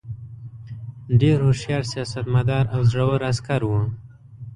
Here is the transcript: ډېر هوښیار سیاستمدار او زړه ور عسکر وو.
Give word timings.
ډېر 1.21 1.37
هوښیار 1.47 1.83
سیاستمدار 1.93 2.63
او 2.73 2.81
زړه 2.91 3.03
ور 3.07 3.21
عسکر 3.31 3.61
وو. 3.65 3.81